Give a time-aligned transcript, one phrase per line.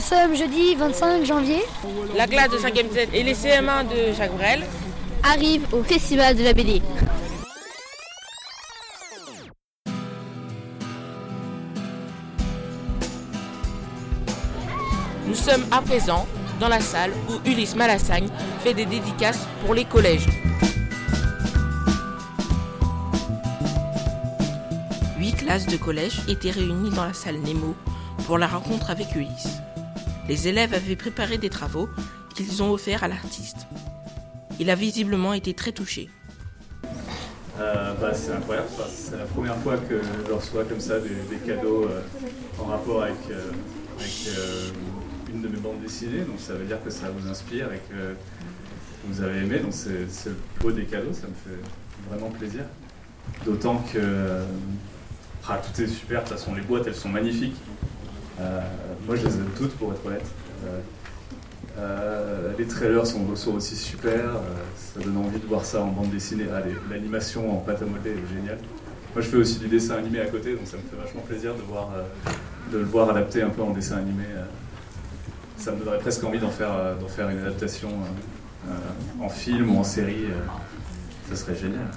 [0.00, 1.60] Nous sommes jeudi 25 janvier.
[2.16, 4.64] La classe de 5e Z et les CM1 de Jacques Brel
[5.22, 6.80] arrivent au Festival de la BD.
[15.26, 16.26] Nous sommes à présent
[16.58, 18.28] dans la salle où Ulysse Malassagne
[18.64, 20.26] fait des dédicaces pour les collèges.
[25.18, 27.76] Huit classes de collège étaient réunies dans la salle Nemo
[28.26, 29.60] pour la rencontre avec Ulysse.
[30.30, 31.88] Les élèves avaient préparé des travaux
[32.36, 33.66] qu'ils ont offerts à l'artiste.
[34.60, 36.08] Il a visiblement été très touché.
[37.58, 41.82] Euh, bah, c'est incroyable, c'est la première fois que je reçois comme ça des, cadeaux
[41.82, 42.00] euh,
[42.60, 44.70] en rapport avec, euh,
[45.34, 48.14] une de mes bandes dessinées, donc ça veut dire que ça vous inspire et que
[49.06, 51.60] vous avez aimé, donc c'est le beau des cadeaux, ça me fait
[52.08, 52.62] vraiment plaisir.
[53.44, 53.98] D'autant que
[55.48, 57.56] ah, tout est super, de toute façon les boîtes elles sont magnifiques.
[59.06, 60.26] Moi je les aime toutes pour être honnête.
[61.78, 64.40] Euh, les trailers sont, aussi super, euh,
[64.76, 66.46] ça donne envie de voir ça en bande dessinée.
[66.52, 68.58] Ah, L'animation en pâte à modeler est géniale.
[69.14, 71.54] Moi je fais aussi du dessin animé à côté, donc ça me fait vachement plaisir
[71.54, 72.32] de, voir, euh,
[72.72, 74.24] de le voir adapté un peu en dessin animé.
[75.56, 77.88] ça me donnerait presque envie d'en faire, faire une adaptation
[79.20, 80.26] en film ou en série.
[81.28, 81.88] ça serait génial.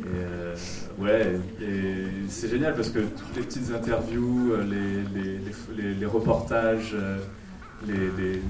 [0.00, 6.96] Et, ouais, et c'est génial parce que toutes les petites interviews, les, les reportages,
[7.86, 8.40] les,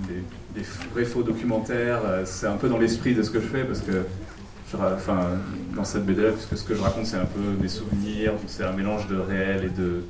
[0.93, 2.01] vrais faux documentaires.
[2.05, 4.05] Euh, c'est un peu dans l'esprit de ce que je fais parce que,
[4.75, 5.29] enfin,
[5.75, 8.65] dans cette BD, parce que ce que je raconte, c'est un peu mes souvenirs, c'est
[8.65, 10.03] un mélange de réel et de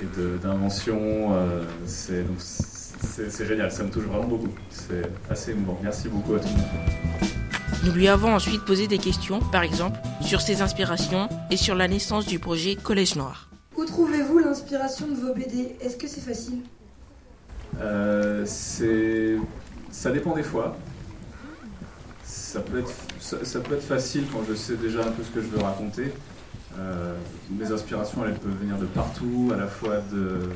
[0.00, 0.06] et
[0.42, 0.98] d'invention.
[1.32, 4.48] Euh, c'est c'est génial, ça me touche vraiment beaucoup.
[4.70, 5.78] C'est assez émouvant.
[5.82, 7.51] Merci beaucoup à tout le monde.
[7.84, 11.88] Nous lui avons ensuite posé des questions, par exemple, sur ses inspirations et sur la
[11.88, 13.50] naissance du projet Collège Noir.
[13.76, 16.60] Où trouvez-vous l'inspiration de vos BD Est-ce que c'est facile?
[17.80, 20.76] Euh, ça dépend des fois.
[22.22, 25.40] Ça peut, être, ça, peut être facile quand je sais déjà un peu ce que
[25.40, 26.12] je veux raconter.
[26.78, 27.16] Euh,
[27.50, 30.50] mes inspirations, elles peuvent venir de partout, à la fois de,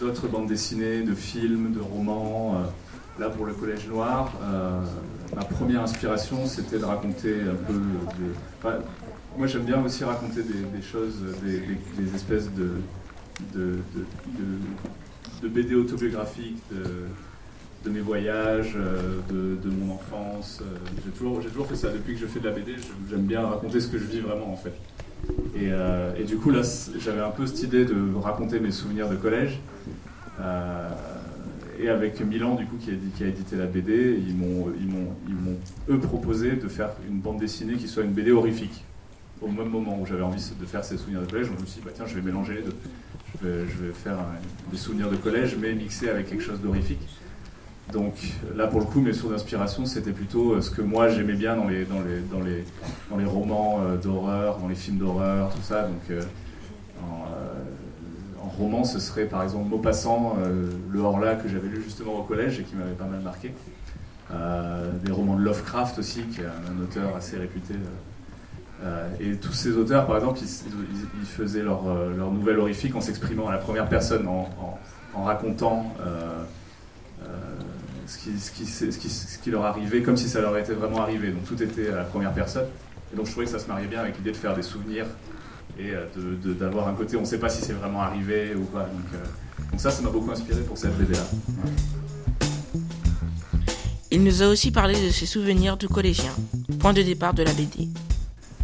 [0.00, 2.56] d'autres bandes dessinées, de films, de romans.
[2.56, 2.64] Euh,
[3.18, 4.32] là, pour le Collège Noir,
[5.34, 7.74] ma première inspiration, c'était de raconter un peu.
[7.74, 8.82] De,
[9.36, 12.72] moi, j'aime bien aussi raconter des, choses, des, espèces de,
[13.54, 16.62] de, BD autobiographiques
[17.84, 20.60] de, mes voyages, euh, de, mon enfance.
[20.60, 21.88] Euh, j'ai toujours, fait ça.
[21.90, 22.74] Depuis que je fais de la BD,
[23.08, 24.74] j'aime bien raconter ce que je vis vraiment en fait.
[25.54, 26.62] Et, euh, et du coup, là,
[26.98, 29.60] j'avais un peu cette idée de raconter mes souvenirs de collège.
[31.82, 35.34] Et avec Milan, du coup, qui a, édité la BD, ils m'ont, ils, m'ont, ils
[35.34, 35.56] m'ont,
[35.88, 38.84] eux, proposé de faire une bande dessinée qui soit une BD horrifique.
[39.40, 41.80] Au même moment où j'avais envie de faire ces souvenirs de collège, je me suis
[41.80, 42.76] dit, bah, tiens, je vais mélanger les deux
[43.42, 44.18] je vais, faire
[44.70, 47.00] des souvenirs de collège, mais mixés avec quelque chose d'horrifique.
[47.92, 48.14] Donc
[48.54, 51.56] là, pour le coup, mes sources d'inspiration, c'était plutôt euh, ce que moi j'aimais bien
[51.56, 52.64] dans les, dans les, dans les,
[53.10, 55.82] dans les romans euh, d'horreur, dans les films d'horreur, tout ça.
[55.82, 56.22] Donc euh,
[58.42, 60.36] roman, ce serait par exemple Maupassant,
[60.90, 63.52] le Horla que j'avais lu justement au collège et qui m'avait pas mal marqué.
[65.04, 67.74] des romans de Lovecraft aussi, qui est un auteur assez réputé
[68.82, 73.00] euh, et tous ces auteurs, par exemple, ils, faisaient leur, euh, leur, nouvelle horrifique en
[73.00, 74.78] s'exprimant à la première personne, en,
[75.22, 76.44] racontant euh,
[78.06, 81.30] ce, qui, ce, qui, leur arrivait comme si ça leur était vraiment arrivé.
[81.30, 82.66] Donc tout était à la première personne.
[83.12, 85.06] Et donc je trouvais que ça se mariait bien avec l'idée de faire des souvenirs
[85.80, 85.92] et
[86.58, 88.84] d'avoir un côté, on ne sait pas si c'est vraiment arrivé ou pas.
[88.84, 89.20] Donc,
[89.70, 91.24] donc ça, ça m'a beaucoup inspiré pour cette BD-là.
[94.12, 96.32] Il nous a aussi parlé de ses souvenirs de collégien,
[96.80, 97.88] point de départ de la BD.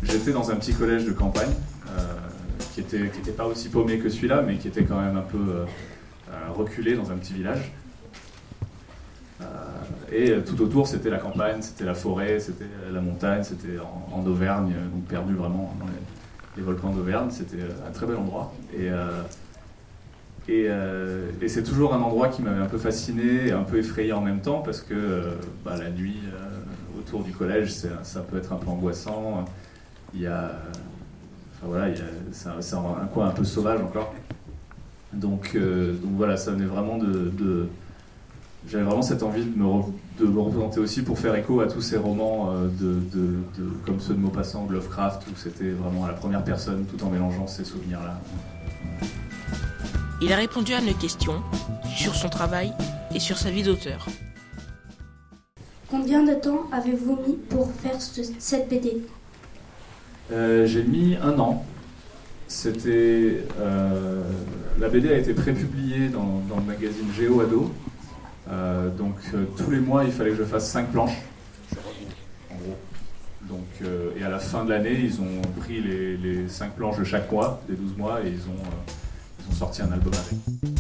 [0.03, 1.53] J'étais dans un petit collège de campagne
[1.89, 2.01] euh,
[2.75, 5.23] qui n'était qui était pas aussi paumé que celui-là, mais qui était quand même un
[5.23, 5.65] peu euh,
[6.31, 7.71] euh, reculé dans un petit village.
[10.11, 14.73] et tout autour, c'était la campagne, c'était la forêt, c'était la montagne, c'était en, Auvergne,
[14.93, 15.93] donc perdu vraiment dans les,
[16.63, 17.29] volcans d'Auvergne.
[17.31, 18.53] C'était un très bel endroit.
[18.77, 18.89] Et,
[20.49, 20.69] et,
[21.43, 24.21] et c'est toujours un endroit qui m'avait un peu fasciné et un peu effrayé en
[24.21, 26.21] même temps parce que bah, la nuit
[26.99, 27.73] autour du collège,
[28.03, 29.45] ça peut être un peu angoissant
[30.17, 30.51] il y a,
[31.55, 31.95] enfin voilà,
[32.33, 34.15] c'est un, coin un peu sauvage encore.
[35.15, 37.69] Euh, donc voilà, ça venait vraiment de,
[38.69, 39.65] j'avais vraiment cette envie de me,
[40.19, 44.01] de me, représenter aussi pour faire écho à tous ces romans euh, de, de, comme
[44.01, 47.65] ceux de Maupassant, Lovecraft, où c'était vraiment à la première personne tout en mélangeant ces
[47.65, 48.21] souvenirs-là.
[50.21, 51.43] Il a répondu à nos questions
[51.95, 52.73] sur son travail
[53.15, 54.07] et sur sa vie d'auteur.
[55.91, 59.03] Combien de temps avez-vous mis pour faire cette BD
[60.33, 61.65] euh, j'ai mis un an.
[62.49, 63.45] C'était.
[63.61, 64.23] euh,
[64.79, 67.71] la BD a été prépubliée dans, dans le magazine Géo Ado.
[68.49, 71.17] Euh, donc euh, tous les mois, il fallait que je fasse 5 planches.
[72.51, 72.77] En gros.
[73.49, 76.99] Donc, euh, et à la fin de l'année, ils ont pris les, les 5 planches
[76.99, 78.63] de chaque mois, des 12 mois, et ils ont,
[79.41, 80.71] ils ont sorti un album avec.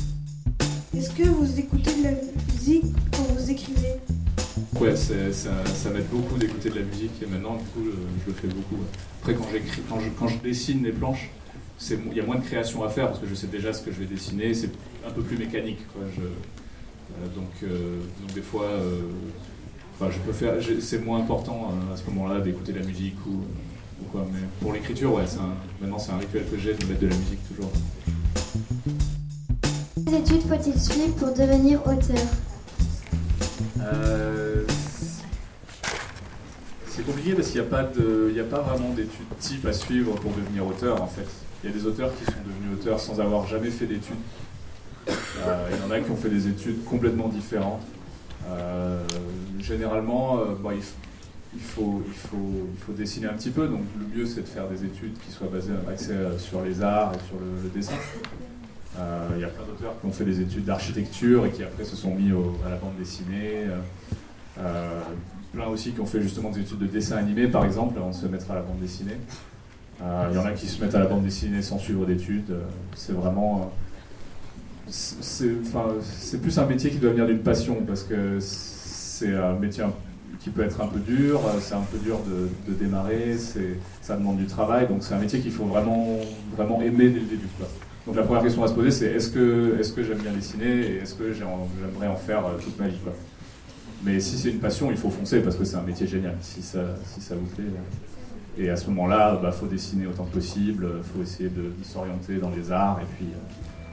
[0.97, 2.13] Est-ce que vous écoutez de la
[2.53, 3.97] musique quand vous écrivez?
[4.81, 8.27] Ouais, ça, ça m'aide beaucoup d'écouter de la musique et maintenant, du coup, je, je
[8.27, 8.83] le fais beaucoup.
[9.21, 11.31] Après, quand, j'écris, quand, je, quand je dessine les planches,
[11.91, 13.93] il y a moins de création à faire parce que je sais déjà ce que
[13.93, 14.55] je vais dessiner.
[14.55, 14.71] C'est
[15.07, 15.87] un peu plus mécanique.
[15.93, 16.03] Quoi.
[16.17, 16.23] Je,
[17.35, 19.00] donc, euh, donc, des fois, euh,
[19.94, 20.55] enfin, je peux faire.
[20.81, 23.43] C'est moins important euh, à ce moment-là d'écouter la musique ou,
[24.03, 24.26] ou quoi.
[24.32, 27.06] Mais pour l'écriture, ouais, c'est un- maintenant, c'est un rituel que j'ai de mettre de
[27.08, 27.70] la musique toujours.
[30.05, 32.26] Quelles études faut-il suivre pour devenir auteur?
[33.81, 34.64] Euh,
[36.88, 39.67] c'est compliqué parce qu'il n'y a, pas de- il y a pas vraiment d'études type
[39.67, 41.26] à suivre pour devenir auteur en fait.
[41.62, 44.17] Il y a des auteurs qui sont devenus auteurs sans avoir jamais fait d'études.
[45.44, 47.83] Euh, il y en a qui ont fait des études complètement différentes.
[48.49, 49.03] Euh,
[49.61, 52.03] généralement, euh, bon, il, faut,
[52.91, 55.73] dessiner un petit peu, donc le mieux c'est de faire des études qui soient basées
[55.88, 57.94] axées sur les arts et sur le, dessin.
[59.35, 61.97] Il y a plein d'auteurs qui ont fait des études d'architecture et qui après se
[61.97, 62.31] sont mis
[62.65, 63.65] à la bande dessinée.
[65.53, 68.15] Plein aussi qui ont fait justement des études de dessin animé, par exemple, avant de
[68.15, 69.19] se mettre à la bande dessinée.
[70.00, 72.55] Il y en a qui se mettent à la bande dessinée sans suivre d'études.
[72.94, 73.73] C'est vraiment.
[74.87, 79.85] Euh, c'est plus un métier qui doit venir d'une passion parce que c'est un métier
[80.41, 82.21] qui peut être un peu dur, euh, c'est un peu dur
[82.69, 83.37] de, démarrer,
[84.00, 86.19] ça demande du travail, donc c'est un métier qu'il faut vraiment,
[86.56, 87.49] vraiment aimer dès le début.
[88.06, 91.15] Donc la première question à se poser, c'est est-ce que, j'aime bien dessiner et est-ce
[91.15, 92.99] que j'aimerais en faire euh, toute ma vie.
[94.05, 96.62] Mais si c'est une passion, il faut foncer parce que c'est un métier génial, si
[96.62, 96.85] ça,
[97.31, 97.65] vous plaît.
[97.65, 98.62] euh.
[98.62, 102.37] Et à ce moment-là, il faut dessiner autant que possible, il faut essayer de, s'orienter
[102.37, 103.39] dans les arts et puis euh,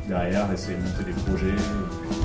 [0.08, 2.23] derrière essayer de monter des projets.